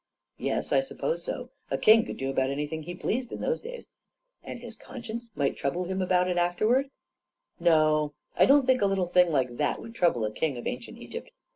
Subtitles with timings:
[0.49, 1.51] ""Yes, I suppose so.
[1.69, 3.87] A king could do about any thing he pleased in those days."
[4.41, 6.89] "And his conscience might trouble him about it afterwards?"
[7.59, 10.57] 11 No ^ 1 don't think a little thing like that would trouble a king
[10.57, 11.29] of ancient Egypt.